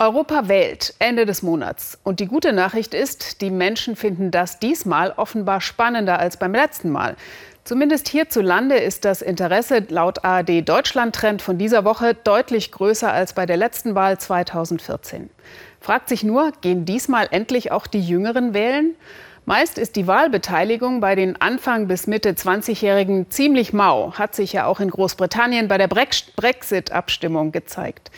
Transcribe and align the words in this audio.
Europa 0.00 0.46
wählt 0.46 0.94
Ende 1.00 1.26
des 1.26 1.42
Monats. 1.42 1.98
Und 2.04 2.20
die 2.20 2.26
gute 2.26 2.52
Nachricht 2.52 2.94
ist, 2.94 3.40
die 3.40 3.50
Menschen 3.50 3.96
finden 3.96 4.30
das 4.30 4.60
diesmal 4.60 5.12
offenbar 5.16 5.60
spannender 5.60 6.20
als 6.20 6.36
beim 6.36 6.52
letzten 6.54 6.90
Mal. 6.90 7.16
Zumindest 7.64 8.08
hierzulande 8.08 8.76
ist 8.76 9.04
das 9.04 9.22
Interesse 9.22 9.84
laut 9.88 10.24
ARD 10.24 10.66
Deutschland 10.68 11.16
Trend 11.16 11.42
von 11.42 11.58
dieser 11.58 11.84
Woche 11.84 12.14
deutlich 12.14 12.70
größer 12.70 13.12
als 13.12 13.32
bei 13.32 13.44
der 13.44 13.56
letzten 13.56 13.96
Wahl 13.96 14.18
2014. 14.18 15.30
Fragt 15.80 16.08
sich 16.08 16.22
nur, 16.22 16.52
gehen 16.60 16.84
diesmal 16.84 17.26
endlich 17.32 17.72
auch 17.72 17.88
die 17.88 18.00
Jüngeren 18.00 18.54
wählen? 18.54 18.94
Meist 19.46 19.78
ist 19.78 19.96
die 19.96 20.06
Wahlbeteiligung 20.06 21.00
bei 21.00 21.14
den 21.14 21.40
Anfang 21.40 21.88
bis 21.88 22.06
Mitte 22.06 22.32
20-Jährigen 22.32 23.30
ziemlich 23.30 23.72
mau, 23.72 24.12
hat 24.12 24.34
sich 24.34 24.52
ja 24.52 24.66
auch 24.66 24.78
in 24.78 24.90
Großbritannien 24.90 25.68
bei 25.68 25.78
der 25.78 25.88
Brexit-Abstimmung 25.88 27.50
gezeigt. 27.50 28.10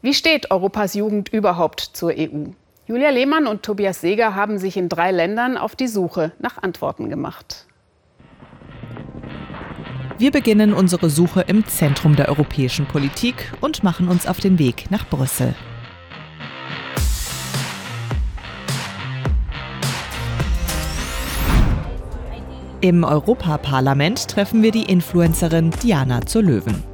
Wie 0.00 0.14
steht 0.14 0.52
Europas 0.52 0.94
Jugend 0.94 1.28
überhaupt 1.30 1.80
zur 1.80 2.10
EU? 2.10 2.50
Julia 2.86 3.10
Lehmann 3.10 3.48
und 3.48 3.64
Tobias 3.64 4.00
Seeger 4.00 4.36
haben 4.36 4.58
sich 4.58 4.76
in 4.76 4.88
drei 4.88 5.10
Ländern 5.10 5.56
auf 5.56 5.74
die 5.74 5.88
Suche 5.88 6.30
nach 6.38 6.62
Antworten 6.62 7.10
gemacht. 7.10 7.66
Wir 10.16 10.30
beginnen 10.30 10.72
unsere 10.72 11.10
Suche 11.10 11.40
im 11.40 11.66
Zentrum 11.66 12.14
der 12.14 12.28
europäischen 12.28 12.86
Politik 12.86 13.52
und 13.60 13.82
machen 13.82 14.06
uns 14.06 14.28
auf 14.28 14.38
den 14.38 14.60
Weg 14.60 14.88
nach 14.90 15.04
Brüssel. 15.08 15.56
Im 22.80 23.02
Europaparlament 23.02 24.28
treffen 24.28 24.62
wir 24.62 24.70
die 24.70 24.84
Influencerin 24.84 25.72
Diana 25.82 26.24
zur 26.24 26.44
Löwen. 26.44 26.84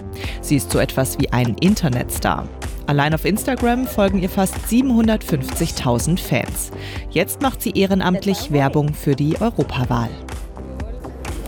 Sie 0.40 0.56
ist 0.56 0.70
so 0.70 0.78
etwas 0.78 1.18
wie 1.18 1.30
ein 1.30 1.54
Internetstar. 1.60 2.48
Allein 2.86 3.14
auf 3.14 3.24
Instagram 3.24 3.86
folgen 3.86 4.20
ihr 4.20 4.28
fast 4.28 4.56
750.000 4.68 6.18
Fans. 6.18 6.70
Jetzt 7.10 7.40
macht 7.40 7.62
sie 7.62 7.70
ehrenamtlich 7.70 8.52
Werbung 8.52 8.92
für 8.92 9.16
die 9.16 9.40
Europawahl. 9.40 10.10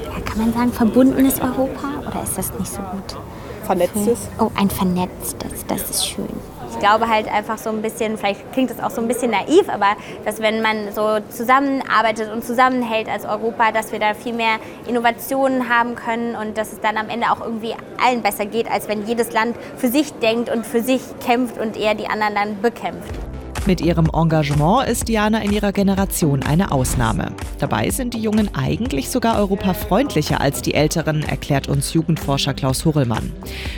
Ja, 0.03 0.20
kann 0.25 0.39
man 0.39 0.53
sagen, 0.55 0.73
verbundenes 0.73 1.39
Europa 1.41 2.01
oder 2.09 2.23
ist 2.23 2.39
das 2.39 2.59
nicht 2.59 2.73
so 2.73 2.81
gut? 2.81 3.19
Vernetztes? 3.64 4.29
Oh, 4.39 4.51
ein 4.55 4.70
vernetztes, 4.70 5.67
das 5.67 5.91
ist 5.91 6.07
schön. 6.07 6.29
Ich 6.77 6.81
glaube 6.81 7.09
halt 7.09 7.27
einfach 7.33 7.57
so 7.57 7.71
ein 7.71 7.81
bisschen, 7.81 8.19
vielleicht 8.19 8.53
klingt 8.53 8.71
es 8.71 8.81
auch 8.81 8.91
so 8.91 9.01
ein 9.01 9.09
bisschen 9.09 9.31
naiv, 9.31 9.71
aber 9.71 9.97
dass 10.27 10.43
wenn 10.43 10.61
man 10.61 10.93
so 10.93 11.21
zusammenarbeitet 11.31 12.31
und 12.31 12.45
zusammenhält 12.45 13.09
als 13.09 13.25
Europa, 13.25 13.73
dass 13.73 13.93
wir 13.93 13.99
da 13.99 14.13
viel 14.13 14.35
mehr 14.35 14.59
Innovationen 14.87 15.71
haben 15.71 15.95
können 15.95 16.37
und 16.37 16.59
dass 16.59 16.75
es 16.75 16.81
dann 16.81 16.99
am 16.99 17.09
Ende 17.09 17.31
auch 17.31 17.41
irgendwie 17.41 17.75
allen 18.07 18.21
besser 18.21 18.45
geht, 18.45 18.71
als 18.71 18.89
wenn 18.89 19.07
jedes 19.07 19.33
Land 19.33 19.57
für 19.79 19.89
sich 19.89 20.13
denkt 20.19 20.51
und 20.51 20.67
für 20.67 20.83
sich 20.83 21.01
kämpft 21.25 21.59
und 21.59 21.79
eher 21.79 21.95
die 21.95 22.09
anderen 22.09 22.35
dann 22.35 22.61
bekämpft. 22.61 23.26
Mit 23.67 23.81
ihrem 23.81 24.09
Engagement 24.14 24.89
ist 24.89 25.09
Diana 25.09 25.42
in 25.42 25.50
ihrer 25.50 25.72
Generation 25.72 26.45
eine 26.45 26.70
Ausnahme. 26.70 27.33
Dabei 27.59 27.91
sind 27.91 28.14
die 28.14 28.20
Jungen 28.20 28.55
eigentlich 28.55 29.11
sogar 29.11 29.39
europafreundlicher 29.41 30.41
als 30.41 30.62
die 30.62 30.75
Älteren, 30.75 31.25
erklärt 31.25 31.69
uns 31.69 31.92
Jugendforscher 31.92 32.55
Klaus 32.55 32.84
Hurrellmann. 32.84 33.33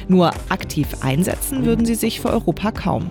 Nur 0.07 0.33
aktiv 0.51 0.89
einsetzen 1.01 1.65
würden 1.65 1.87
sie 1.87 1.95
sich 1.95 2.21
für 2.21 2.29
Europa 2.29 2.71
kaum. 2.71 3.11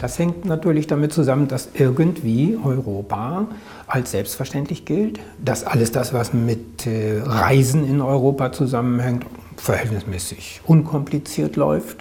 Das 0.00 0.18
hängt 0.18 0.46
natürlich 0.46 0.86
damit 0.86 1.12
zusammen, 1.12 1.48
dass 1.48 1.68
irgendwie 1.74 2.58
Europa 2.64 3.48
als 3.86 4.12
selbstverständlich 4.12 4.86
gilt, 4.86 5.20
dass 5.44 5.64
alles 5.64 5.92
das, 5.92 6.14
was 6.14 6.32
mit 6.32 6.86
äh, 6.86 7.20
Reisen 7.22 7.86
in 7.86 8.00
Europa 8.00 8.52
zusammenhängt, 8.52 9.26
verhältnismäßig 9.58 10.62
unkompliziert 10.64 11.56
läuft. 11.56 11.98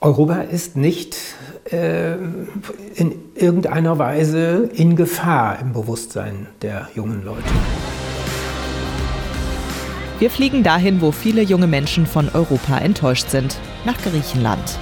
Europa 0.00 0.42
ist 0.42 0.76
nicht 0.76 1.16
äh, 1.70 2.14
in 2.94 3.14
irgendeiner 3.34 3.98
Weise 3.98 4.68
in 4.74 4.94
Gefahr 4.94 5.58
im 5.60 5.72
Bewusstsein 5.72 6.48
der 6.60 6.88
jungen 6.94 7.24
Leute. 7.24 7.42
Wir 10.18 10.30
fliegen 10.30 10.62
dahin, 10.62 11.00
wo 11.00 11.12
viele 11.12 11.42
junge 11.42 11.66
Menschen 11.66 12.06
von 12.06 12.28
Europa 12.32 12.78
enttäuscht 12.78 13.30
sind, 13.30 13.58
nach 13.84 13.96
Griechenland. 13.98 14.78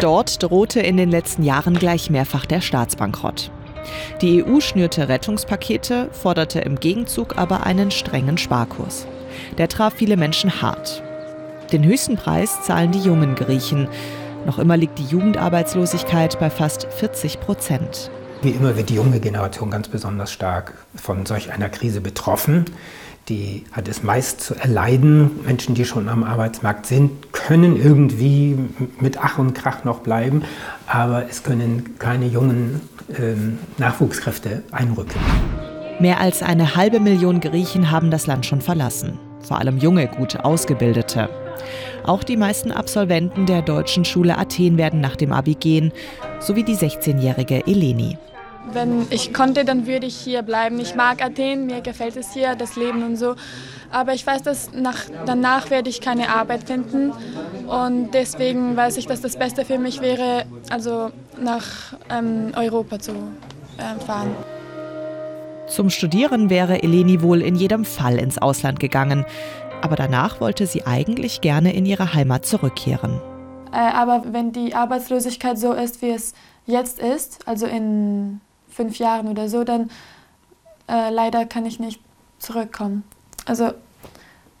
Dort 0.00 0.42
drohte 0.42 0.80
in 0.80 0.96
den 0.96 1.10
letzten 1.10 1.42
Jahren 1.42 1.74
gleich 1.74 2.10
mehrfach 2.10 2.46
der 2.46 2.60
Staatsbankrott. 2.60 3.50
Die 4.20 4.44
EU 4.44 4.60
schnürte 4.60 5.08
Rettungspakete, 5.08 6.10
forderte 6.12 6.60
im 6.60 6.78
Gegenzug 6.78 7.36
aber 7.36 7.66
einen 7.66 7.90
strengen 7.90 8.38
Sparkurs. 8.38 9.06
Der 9.58 9.68
traf 9.68 9.94
viele 9.94 10.16
Menschen 10.16 10.60
hart. 10.60 11.02
Den 11.72 11.84
höchsten 11.84 12.16
Preis 12.16 12.62
zahlen 12.62 12.92
die 12.92 13.00
jungen 13.00 13.34
Griechen. 13.34 13.88
Noch 14.46 14.58
immer 14.58 14.76
liegt 14.76 14.98
die 14.98 15.04
Jugendarbeitslosigkeit 15.04 16.38
bei 16.40 16.48
fast 16.48 16.86
40 16.90 17.40
Prozent. 17.40 18.10
Wie 18.40 18.50
immer 18.50 18.76
wird 18.76 18.88
die 18.88 18.94
junge 18.94 19.20
Generation 19.20 19.70
ganz 19.70 19.88
besonders 19.88 20.32
stark 20.32 20.72
von 20.94 21.26
solch 21.26 21.52
einer 21.52 21.68
Krise 21.68 22.00
betroffen. 22.00 22.64
Die 23.28 23.64
hat 23.72 23.88
es 23.88 24.02
meist 24.02 24.40
zu 24.40 24.54
erleiden. 24.54 25.40
Menschen, 25.44 25.74
die 25.74 25.84
schon 25.84 26.08
am 26.08 26.24
Arbeitsmarkt 26.24 26.86
sind, 26.86 27.32
können 27.32 27.76
irgendwie 27.76 28.56
mit 29.00 29.18
Ach 29.18 29.38
und 29.38 29.52
Krach 29.52 29.84
noch 29.84 29.98
bleiben, 29.98 30.44
aber 30.86 31.28
es 31.28 31.42
können 31.42 31.98
keine 31.98 32.26
jungen 32.26 32.80
ähm, 33.18 33.58
Nachwuchskräfte 33.76 34.62
einrücken. 34.70 35.20
Mehr 36.00 36.20
als 36.20 36.42
eine 36.42 36.76
halbe 36.76 37.00
Million 37.00 37.40
Griechen 37.40 37.90
haben 37.90 38.10
das 38.10 38.26
Land 38.26 38.46
schon 38.46 38.62
verlassen. 38.62 39.18
Vor 39.40 39.58
allem 39.58 39.76
junge, 39.76 40.06
gut 40.06 40.36
ausgebildete. 40.36 41.28
Auch 42.04 42.24
die 42.24 42.36
meisten 42.36 42.72
Absolventen 42.72 43.46
der 43.46 43.62
deutschen 43.62 44.04
Schule 44.04 44.38
Athen 44.38 44.78
werden 44.78 45.00
nach 45.00 45.16
dem 45.16 45.32
Abi 45.32 45.54
gehen, 45.54 45.92
sowie 46.40 46.62
die 46.62 46.76
16-jährige 46.76 47.66
Eleni. 47.66 48.16
Wenn 48.72 49.06
ich 49.10 49.32
konnte, 49.32 49.64
dann 49.64 49.86
würde 49.86 50.06
ich 50.06 50.16
hier 50.16 50.42
bleiben. 50.42 50.78
Ich 50.78 50.94
mag 50.94 51.24
Athen, 51.24 51.66
mir 51.66 51.80
gefällt 51.80 52.16
es 52.16 52.32
hier, 52.32 52.54
das 52.54 52.76
Leben 52.76 53.02
und 53.02 53.16
so. 53.16 53.34
Aber 53.90 54.12
ich 54.12 54.26
weiß, 54.26 54.42
dass 54.42 54.72
nach, 54.72 55.04
danach 55.24 55.70
werde 55.70 55.88
ich 55.88 56.00
keine 56.00 56.28
Arbeit 56.28 56.64
finden. 56.64 57.12
Und 57.66 58.10
deswegen 58.12 58.76
weiß 58.76 58.98
ich, 58.98 59.06
dass 59.06 59.22
das 59.22 59.38
Beste 59.38 59.64
für 59.64 59.78
mich 59.78 60.00
wäre, 60.00 60.44
also 60.68 61.10
nach 61.40 61.94
ähm, 62.10 62.52
Europa 62.56 62.98
zu 62.98 63.12
äh, 63.12 64.04
fahren. 64.04 64.34
Zum 65.68 65.90
Studieren 65.90 66.48
wäre 66.50 66.82
Eleni 66.82 67.22
wohl 67.22 67.42
in 67.42 67.54
jedem 67.54 67.84
Fall 67.84 68.18
ins 68.18 68.38
Ausland 68.38 68.80
gegangen 68.80 69.24
aber 69.82 69.96
danach 69.96 70.40
wollte 70.40 70.66
sie 70.66 70.86
eigentlich 70.86 71.40
gerne 71.40 71.72
in 71.72 71.86
ihre 71.86 72.14
Heimat 72.14 72.46
zurückkehren. 72.46 73.20
Äh, 73.72 73.76
aber 73.76 74.22
wenn 74.32 74.52
die 74.52 74.74
Arbeitslosigkeit 74.74 75.58
so 75.58 75.72
ist, 75.72 76.02
wie 76.02 76.10
es 76.10 76.34
jetzt 76.66 76.98
ist, 76.98 77.46
also 77.46 77.66
in 77.66 78.40
fünf 78.68 78.98
Jahren 78.98 79.28
oder 79.28 79.48
so, 79.48 79.64
dann 79.64 79.90
äh, 80.88 81.10
leider 81.10 81.46
kann 81.46 81.66
ich 81.66 81.80
nicht 81.80 82.00
zurückkommen. 82.38 83.04
Also 83.44 83.72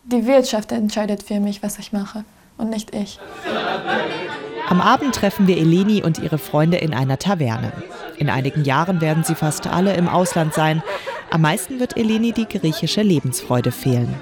die 0.04 0.26
Wirtschaft 0.26 0.72
entscheidet 0.72 1.22
für 1.22 1.40
mich, 1.40 1.62
was 1.62 1.78
ich 1.78 1.92
mache 1.92 2.24
und 2.56 2.70
nicht 2.70 2.94
ich. 2.94 3.18
Am 4.68 4.80
Abend 4.80 5.14
treffen 5.14 5.46
wir 5.46 5.56
Eleni 5.56 6.02
und 6.02 6.18
ihre 6.18 6.38
Freunde 6.38 6.78
in 6.78 6.92
einer 6.92 7.18
Taverne. 7.18 7.72
In 8.18 8.28
einigen 8.28 8.64
Jahren 8.64 9.00
werden 9.00 9.24
sie 9.24 9.34
fast 9.34 9.66
alle 9.66 9.94
im 9.94 10.08
Ausland 10.08 10.52
sein. 10.52 10.82
Am 11.30 11.42
meisten 11.42 11.78
wird 11.78 11.96
Eleni 11.96 12.32
die 12.32 12.46
griechische 12.46 13.02
Lebensfreude 13.02 13.70
fehlen. 13.70 14.14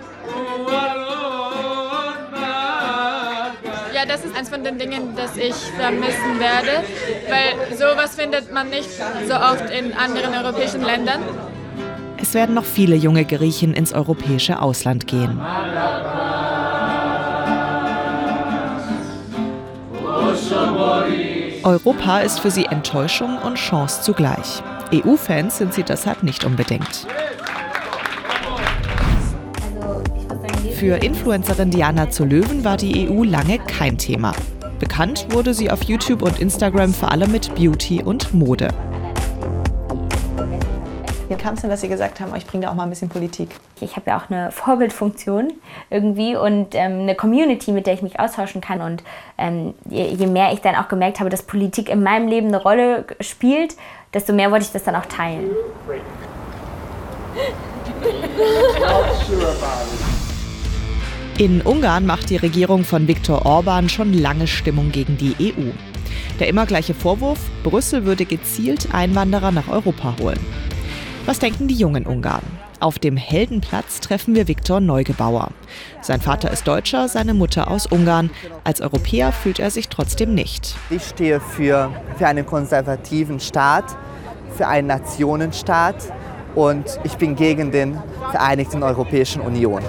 Das 4.08 4.24
ist 4.24 4.36
eins 4.36 4.48
von 4.48 4.64
den 4.64 4.78
Dingen, 4.78 5.14
das 5.16 5.36
ich 5.36 5.54
vermissen 5.54 6.38
werde, 6.38 6.84
weil 7.28 7.76
sowas 7.76 8.14
findet 8.14 8.52
man 8.52 8.70
nicht 8.70 8.90
so 8.90 9.34
oft 9.34 9.70
in 9.70 9.92
anderen 9.92 10.34
europäischen 10.34 10.82
Ländern. 10.82 11.20
Es 12.16 12.34
werden 12.34 12.54
noch 12.54 12.64
viele 12.64 12.96
junge 12.96 13.24
Griechen 13.24 13.74
ins 13.74 13.92
europäische 13.92 14.60
Ausland 14.60 15.06
gehen. 15.06 15.40
Europa 21.62 22.20
ist 22.20 22.40
für 22.40 22.50
sie 22.50 22.66
Enttäuschung 22.66 23.38
und 23.38 23.56
Chance 23.56 24.02
zugleich. 24.02 24.62
EU-Fans 24.92 25.58
sind 25.58 25.74
sie 25.74 25.82
deshalb 25.82 26.22
nicht 26.22 26.44
unbedingt. 26.44 27.06
Für 30.78 31.02
Influencerin 31.02 31.70
Diana 31.70 32.10
zu 32.10 32.26
Löwen 32.26 32.62
war 32.62 32.76
die 32.76 33.08
EU 33.08 33.24
lange 33.24 33.58
kein 33.58 33.96
Thema. 33.96 34.32
Bekannt 34.78 35.26
wurde 35.30 35.54
sie 35.54 35.70
auf 35.70 35.82
YouTube 35.84 36.20
und 36.20 36.38
Instagram 36.38 36.92
vor 36.92 37.10
allem 37.10 37.32
mit 37.32 37.54
Beauty 37.54 38.02
und 38.02 38.34
Mode. 38.34 38.68
Wie 41.30 41.34
kam 41.34 41.54
es 41.54 41.62
denn, 41.62 41.70
dass 41.70 41.80
Sie 41.80 41.88
gesagt 41.88 42.20
haben, 42.20 42.36
ich 42.36 42.46
bringe 42.46 42.66
da 42.66 42.70
auch 42.70 42.74
mal 42.74 42.82
ein 42.82 42.90
bisschen 42.90 43.08
Politik? 43.08 43.48
Ich 43.80 43.96
habe 43.96 44.10
ja 44.10 44.18
auch 44.18 44.28
eine 44.28 44.52
Vorbildfunktion 44.52 45.54
irgendwie 45.88 46.36
und 46.36 46.74
ähm, 46.74 47.00
eine 47.00 47.14
Community, 47.14 47.72
mit 47.72 47.86
der 47.86 47.94
ich 47.94 48.02
mich 48.02 48.20
austauschen 48.20 48.60
kann. 48.60 48.82
Und 48.82 49.02
ähm, 49.38 49.72
je, 49.88 50.04
je, 50.08 50.26
mehr 50.26 50.52
ich 50.52 50.60
dann 50.60 50.74
auch 50.74 50.88
gemerkt 50.88 51.20
habe, 51.20 51.30
dass 51.30 51.42
Politik 51.42 51.88
in 51.88 52.02
meinem 52.02 52.28
Leben 52.28 52.48
eine 52.48 52.60
Rolle 52.60 53.06
spielt, 53.20 53.76
desto 54.12 54.34
mehr 54.34 54.50
wollte 54.50 54.66
ich 54.66 54.72
das 54.72 54.84
dann 54.84 54.94
auch 54.94 55.06
teilen. 55.06 55.50
In 61.38 61.60
Ungarn 61.60 62.06
macht 62.06 62.30
die 62.30 62.38
Regierung 62.38 62.82
von 62.82 63.06
Viktor 63.08 63.44
Orban 63.44 63.90
schon 63.90 64.14
lange 64.14 64.46
Stimmung 64.46 64.90
gegen 64.90 65.18
die 65.18 65.36
EU. 65.38 65.70
Der 66.40 66.48
immer 66.48 66.64
gleiche 66.64 66.94
Vorwurf, 66.94 67.38
Brüssel 67.62 68.06
würde 68.06 68.24
gezielt 68.24 68.94
Einwanderer 68.94 69.52
nach 69.52 69.68
Europa 69.68 70.16
holen. 70.18 70.40
Was 71.26 71.38
denken 71.38 71.68
die 71.68 71.74
jungen 71.74 72.06
Ungarn? 72.06 72.40
Auf 72.80 72.98
dem 72.98 73.18
Heldenplatz 73.18 74.00
treffen 74.00 74.34
wir 74.34 74.48
Viktor 74.48 74.80
Neugebauer. 74.80 75.50
Sein 76.00 76.22
Vater 76.22 76.50
ist 76.50 76.66
Deutscher, 76.66 77.06
seine 77.06 77.34
Mutter 77.34 77.70
aus 77.70 77.84
Ungarn. 77.84 78.30
Als 78.64 78.80
Europäer 78.80 79.30
fühlt 79.30 79.58
er 79.58 79.70
sich 79.70 79.90
trotzdem 79.90 80.34
nicht. 80.34 80.74
Ich 80.88 81.02
stehe 81.02 81.40
für, 81.40 81.92
für 82.16 82.28
einen 82.28 82.46
konservativen 82.46 83.40
Staat, 83.40 83.94
für 84.56 84.68
einen 84.68 84.88
Nationenstaat 84.88 85.96
und 86.54 86.98
ich 87.04 87.18
bin 87.18 87.36
gegen 87.36 87.72
den 87.72 87.98
Vereinigten 88.30 88.82
Europäischen 88.82 89.42
Union. 89.42 89.82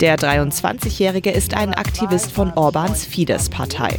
Der 0.00 0.18
23-Jährige 0.18 1.30
ist 1.30 1.54
ein 1.54 1.72
Aktivist 1.72 2.30
von 2.30 2.52
Orbans 2.52 3.06
Fidesz-Partei. 3.06 3.98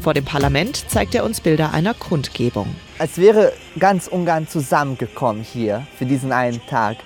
Vor 0.00 0.14
dem 0.14 0.24
Parlament 0.24 0.88
zeigt 0.88 1.14
er 1.14 1.22
uns 1.22 1.42
Bilder 1.42 1.74
einer 1.74 1.92
Kundgebung. 1.92 2.74
Als 2.98 3.18
wäre 3.18 3.52
ganz 3.78 4.06
Ungarn 4.06 4.48
zusammengekommen 4.48 5.42
hier 5.42 5.86
für 5.98 6.06
diesen 6.06 6.32
einen 6.32 6.62
Tag. 6.66 6.96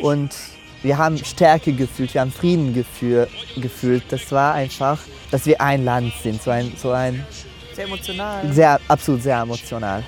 Und 0.00 0.34
wir 0.82 0.98
haben 0.98 1.16
Stärke 1.18 1.72
gefühlt, 1.72 2.12
wir 2.12 2.22
haben 2.22 2.32
Frieden 2.32 2.74
gefühl, 2.74 3.28
gefühlt. 3.56 4.02
Das 4.08 4.32
war 4.32 4.54
einfach, 4.54 4.98
dass 5.30 5.46
wir 5.46 5.60
ein 5.60 5.84
Land 5.84 6.12
sind. 6.24 6.42
So 6.42 6.50
ein, 6.50 6.72
so 6.76 6.90
ein 6.90 7.24
Sehr 7.72 7.84
emotional. 7.84 8.52
sehr, 8.52 8.80
absolut 8.88 9.22
sehr 9.22 9.38
emotional. 9.38 10.02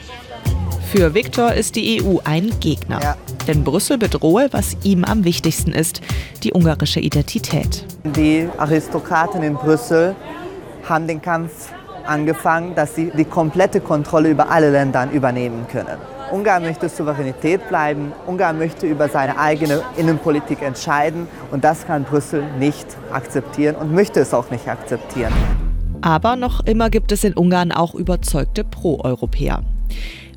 Für 0.90 1.12
Viktor 1.12 1.52
ist 1.52 1.76
die 1.76 2.02
EU 2.02 2.16
ein 2.24 2.50
Gegner. 2.60 3.02
Ja. 3.02 3.16
Denn 3.46 3.62
Brüssel 3.62 3.98
bedrohe, 3.98 4.48
was 4.52 4.74
ihm 4.84 5.04
am 5.04 5.22
wichtigsten 5.22 5.72
ist, 5.72 6.00
die 6.42 6.54
ungarische 6.54 6.98
Identität. 6.98 7.84
Die 8.04 8.48
Aristokraten 8.56 9.42
in 9.42 9.52
Brüssel 9.52 10.16
haben 10.88 11.06
den 11.06 11.20
Kampf 11.20 11.72
angefangen, 12.06 12.74
dass 12.74 12.94
sie 12.94 13.12
die 13.14 13.26
komplette 13.26 13.82
Kontrolle 13.82 14.30
über 14.30 14.50
alle 14.50 14.70
Länder 14.70 15.06
übernehmen 15.12 15.66
können. 15.70 15.98
Ungarn 16.32 16.62
möchte 16.62 16.88
Souveränität 16.88 17.68
bleiben, 17.68 18.12
Ungarn 18.26 18.56
möchte 18.56 18.86
über 18.86 19.10
seine 19.10 19.38
eigene 19.38 19.82
Innenpolitik 19.98 20.62
entscheiden 20.62 21.26
und 21.50 21.64
das 21.64 21.86
kann 21.86 22.04
Brüssel 22.04 22.42
nicht 22.58 22.86
akzeptieren 23.12 23.76
und 23.76 23.92
möchte 23.92 24.20
es 24.20 24.32
auch 24.32 24.50
nicht 24.50 24.66
akzeptieren. 24.66 25.34
Aber 26.00 26.36
noch 26.36 26.64
immer 26.64 26.88
gibt 26.88 27.12
es 27.12 27.24
in 27.24 27.34
Ungarn 27.34 27.72
auch 27.72 27.94
überzeugte 27.94 28.64
Pro-Europäer. 28.64 29.62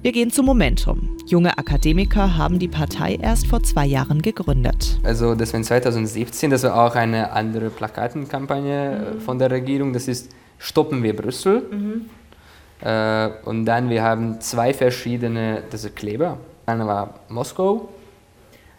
Wir 0.03 0.11
gehen 0.11 0.31
zu 0.31 0.41
Momentum. 0.41 1.15
Junge 1.27 1.59
Akademiker 1.59 2.35
haben 2.35 2.57
die 2.57 2.67
Partei 2.67 3.19
erst 3.21 3.45
vor 3.45 3.61
zwei 3.61 3.85
Jahren 3.85 4.23
gegründet. 4.23 4.99
Also 5.03 5.35
das 5.35 5.53
war 5.53 5.59
in 5.59 5.63
2017, 5.63 6.49
das 6.49 6.63
war 6.63 6.87
auch 6.87 6.95
eine 6.95 7.31
andere 7.31 7.69
Plakatenkampagne 7.69 9.13
mhm. 9.13 9.21
von 9.21 9.37
der 9.37 9.51
Regierung. 9.51 9.93
Das 9.93 10.07
ist 10.07 10.31
Stoppen 10.57 11.03
wir 11.03 11.15
Brüssel. 11.15 11.67
Mhm. 11.69 12.09
Äh, 12.83 13.29
und 13.45 13.65
dann 13.65 13.91
wir 13.91 14.01
haben 14.01 14.41
zwei 14.41 14.73
verschiedene 14.73 15.61
das 15.69 15.83
ist 15.83 15.95
Kleber. 15.95 16.39
Eine 16.65 16.87
war 16.87 17.19
Moskau 17.29 17.89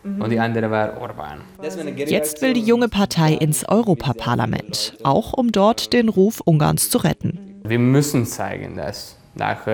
und 0.02 0.28
die 0.30 0.40
andere 0.40 0.72
war 0.72 1.00
Orban. 1.00 1.42
Jetzt 1.62 2.42
will 2.42 2.54
die 2.54 2.62
junge 2.62 2.88
Partei 2.88 3.34
ins 3.34 3.64
Europaparlament, 3.68 4.98
auch 5.04 5.34
um 5.34 5.52
dort 5.52 5.92
den 5.92 6.08
Ruf 6.08 6.40
Ungarns 6.44 6.90
zu 6.90 6.98
retten. 6.98 7.60
Wir 7.62 7.78
müssen 7.78 8.26
zeigen, 8.26 8.74
dass 8.74 9.16
nach 9.36 9.68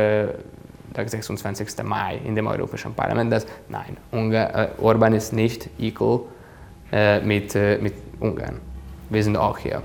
der 1.04 1.08
26. 1.08 1.82
Mai 1.84 2.20
in 2.24 2.34
dem 2.34 2.46
Europäischen 2.46 2.94
Parlament, 2.94 3.32
dass 3.32 3.46
nein, 3.68 3.96
Ungar, 4.10 4.54
äh, 4.54 4.68
Orban 4.80 5.14
ist 5.14 5.32
nicht 5.32 5.68
equal 5.78 6.20
äh, 6.92 7.20
mit, 7.20 7.54
äh, 7.54 7.78
mit 7.78 7.94
Ungarn. 8.20 8.60
Wir 9.10 9.24
sind 9.24 9.36
auch 9.36 9.58
hier. 9.58 9.82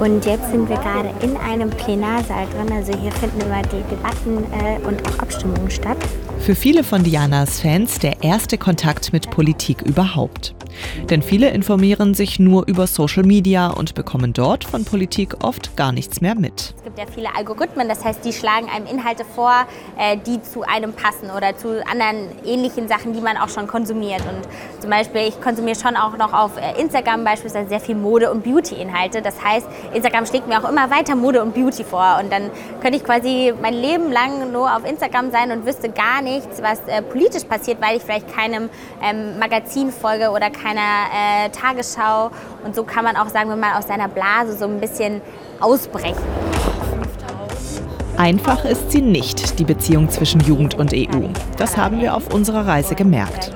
Und 0.00 0.24
jetzt 0.24 0.50
sind 0.50 0.68
wir 0.68 0.76
gerade 0.76 1.10
in 1.22 1.36
einem 1.36 1.70
Plenarsaal 1.70 2.46
drin. 2.46 2.72
Also 2.72 2.92
hier 2.98 3.12
finden 3.12 3.40
immer 3.40 3.62
die 3.62 3.82
Debatten 3.88 4.44
äh, 4.52 4.84
und 4.84 5.06
auch 5.06 5.18
Abstimmungen 5.20 5.70
statt. 5.70 5.98
Für 6.40 6.56
viele 6.56 6.82
von 6.82 7.04
Dianas 7.04 7.60
Fans 7.60 8.00
der 8.00 8.24
erste 8.24 8.58
Kontakt 8.58 9.12
mit 9.12 9.30
Politik 9.30 9.82
überhaupt. 9.82 10.56
Denn 11.10 11.22
viele 11.22 11.50
informieren 11.50 12.14
sich 12.14 12.38
nur 12.38 12.66
über 12.66 12.86
Social 12.86 13.24
Media 13.24 13.68
und 13.68 13.94
bekommen 13.94 14.32
dort 14.32 14.64
von 14.64 14.84
Politik 14.84 15.36
oft 15.42 15.76
gar 15.76 15.92
nichts 15.92 16.20
mehr 16.20 16.34
mit. 16.34 16.74
Es 16.76 16.84
gibt 16.84 16.98
ja 16.98 17.04
viele 17.12 17.34
Algorithmen, 17.34 17.88
das 17.88 18.04
heißt, 18.04 18.24
die 18.24 18.32
schlagen 18.32 18.68
einem 18.68 18.86
Inhalte 18.86 19.24
vor, 19.24 19.66
äh, 19.98 20.16
die 20.16 20.42
zu 20.42 20.62
einem 20.62 20.92
passen 20.92 21.30
oder 21.36 21.56
zu 21.56 21.84
anderen 21.86 22.28
ähnlichen 22.44 22.88
Sachen, 22.88 23.12
die 23.12 23.20
man 23.20 23.36
auch 23.36 23.48
schon 23.48 23.66
konsumiert. 23.66 24.20
Und 24.20 24.80
zum 24.80 24.90
Beispiel, 24.90 25.22
ich 25.22 25.40
konsumiere 25.40 25.78
schon 25.78 25.96
auch 25.96 26.16
noch 26.16 26.32
auf 26.32 26.56
äh, 26.56 26.80
Instagram 26.80 27.24
beispielsweise 27.24 27.68
sehr 27.68 27.80
viel 27.80 27.94
Mode- 27.94 28.30
und 28.30 28.44
Beauty-Inhalte. 28.44 29.22
Das 29.22 29.42
heißt, 29.42 29.66
Instagram 29.94 30.26
schlägt 30.26 30.48
mir 30.48 30.62
auch 30.62 30.68
immer 30.68 30.90
weiter 30.90 31.14
Mode 31.14 31.42
und 31.42 31.54
Beauty 31.54 31.84
vor. 31.84 32.18
Und 32.20 32.32
dann 32.32 32.50
könnte 32.80 32.96
ich 32.96 33.04
quasi 33.04 33.52
mein 33.60 33.74
Leben 33.74 34.10
lang 34.10 34.52
nur 34.52 34.74
auf 34.74 34.88
Instagram 34.88 35.30
sein 35.30 35.50
und 35.52 35.66
wüsste 35.66 35.88
gar 35.88 36.22
nichts, 36.22 36.62
was 36.62 36.80
äh, 36.86 37.02
politisch 37.02 37.44
passiert, 37.44 37.80
weil 37.80 37.96
ich 37.96 38.02
vielleicht 38.02 38.34
keinem 38.34 38.68
ähm, 39.02 39.38
Magazin 39.38 39.90
folge 39.90 40.30
oder 40.30 40.50
keiner 40.62 40.80
äh, 41.12 41.48
Tagesschau. 41.50 42.30
Und 42.64 42.74
so 42.74 42.84
kann 42.84 43.04
man 43.04 43.16
auch 43.16 43.28
sagen, 43.28 43.50
wenn 43.50 43.60
man 43.60 43.74
aus 43.74 43.86
seiner 43.86 44.08
Blase 44.08 44.56
so 44.56 44.66
ein 44.66 44.80
bisschen 44.80 45.20
ausbrechen. 45.60 46.22
Einfach 48.16 48.64
ist 48.64 48.92
sie 48.92 49.00
nicht, 49.00 49.58
die 49.58 49.64
Beziehung 49.64 50.08
zwischen 50.10 50.40
Jugend 50.42 50.74
und 50.74 50.92
EU. 50.92 51.28
Das 51.56 51.76
haben 51.76 52.00
wir 52.00 52.14
auf 52.14 52.32
unserer 52.32 52.66
Reise 52.66 52.94
gemerkt. 52.94 53.50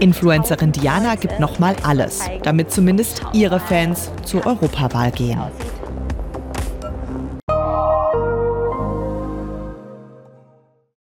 Influencerin 0.00 0.72
Diana 0.72 1.16
gibt 1.16 1.40
nochmal 1.40 1.76
alles, 1.82 2.20
damit 2.44 2.70
zumindest 2.70 3.22
ihre 3.32 3.60
Fans 3.60 4.10
zur 4.24 4.46
Europawahl 4.46 5.10
gehen. 5.10 5.42